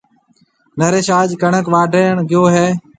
نريش 0.79 1.07
آج 1.19 1.29
ڪڻڪ 1.41 1.65
واڍڻ 1.73 2.15
گيو 2.29 2.43
هيَ۔ 2.53 2.67